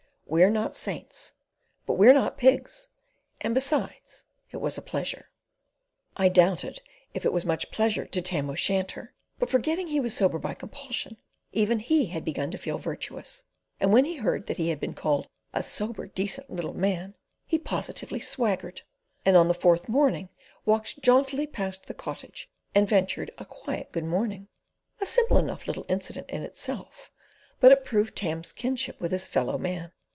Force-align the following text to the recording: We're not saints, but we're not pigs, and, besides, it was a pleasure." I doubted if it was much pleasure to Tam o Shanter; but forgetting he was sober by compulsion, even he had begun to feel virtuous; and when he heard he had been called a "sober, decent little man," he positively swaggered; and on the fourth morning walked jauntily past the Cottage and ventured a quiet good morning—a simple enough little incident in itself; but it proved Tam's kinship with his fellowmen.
We're 0.27 0.49
not 0.49 0.77
saints, 0.77 1.33
but 1.85 1.95
we're 1.95 2.13
not 2.13 2.37
pigs, 2.37 2.87
and, 3.41 3.53
besides, 3.53 4.23
it 4.49 4.61
was 4.61 4.77
a 4.77 4.81
pleasure." 4.81 5.29
I 6.15 6.29
doubted 6.29 6.79
if 7.13 7.25
it 7.25 7.33
was 7.33 7.45
much 7.45 7.69
pleasure 7.69 8.05
to 8.05 8.21
Tam 8.21 8.49
o 8.49 8.55
Shanter; 8.55 9.13
but 9.39 9.49
forgetting 9.49 9.87
he 9.87 9.99
was 9.99 10.15
sober 10.15 10.39
by 10.39 10.53
compulsion, 10.53 11.17
even 11.51 11.79
he 11.79 12.05
had 12.05 12.23
begun 12.23 12.49
to 12.51 12.57
feel 12.57 12.77
virtuous; 12.77 13.43
and 13.77 13.91
when 13.91 14.05
he 14.05 14.15
heard 14.15 14.47
he 14.47 14.69
had 14.69 14.79
been 14.79 14.93
called 14.93 15.27
a 15.51 15.61
"sober, 15.61 16.07
decent 16.07 16.49
little 16.49 16.73
man," 16.73 17.13
he 17.45 17.59
positively 17.59 18.21
swaggered; 18.21 18.83
and 19.25 19.35
on 19.35 19.49
the 19.49 19.53
fourth 19.53 19.89
morning 19.89 20.29
walked 20.63 21.01
jauntily 21.01 21.45
past 21.45 21.87
the 21.87 21.93
Cottage 21.93 22.49
and 22.73 22.87
ventured 22.87 23.31
a 23.37 23.43
quiet 23.43 23.91
good 23.91 24.05
morning—a 24.05 25.05
simple 25.05 25.37
enough 25.37 25.67
little 25.67 25.85
incident 25.89 26.29
in 26.29 26.41
itself; 26.43 27.11
but 27.59 27.73
it 27.73 27.83
proved 27.83 28.15
Tam's 28.15 28.53
kinship 28.53 28.97
with 29.01 29.11
his 29.11 29.27
fellowmen. 29.27 29.91